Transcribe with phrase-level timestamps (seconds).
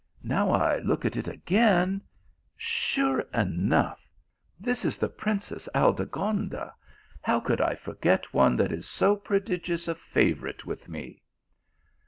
[0.23, 2.01] now I look at it again
[2.57, 4.09] sure enough,
[4.59, 6.73] this is the princess Aldegonda:
[7.21, 11.21] how ;ould I forget one that is so prodigious a favourite with me?